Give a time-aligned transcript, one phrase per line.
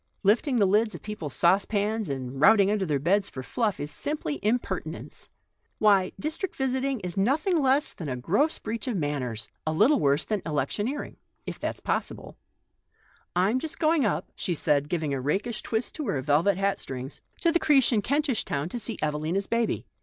[0.23, 3.89] Lifting the lids of people's saucepans and routing under their beds for fluff are not
[3.91, 5.29] to my taste.
[5.77, 10.25] Why, district visiting is nothing less than a gross breach of manners— a little worse
[10.25, 12.29] than electioneering, if that's possible.
[12.29, 13.53] 08 THE STORY OF A MODERN WOMAN.
[13.53, 17.21] I'm just going up," she said, giving a rakish twist to her velvet hat strings,"
[17.41, 19.85] to the crbche in Kentish Town to see Evelina's baby.